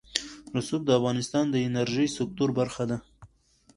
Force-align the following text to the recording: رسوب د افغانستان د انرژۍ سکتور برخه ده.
رسوب 0.55 0.81
د 0.85 0.89
افغانستان 0.99 1.45
د 1.49 1.55
انرژۍ 1.67 2.07
سکتور 2.17 2.49
برخه 2.59 2.83
ده. 2.89 2.97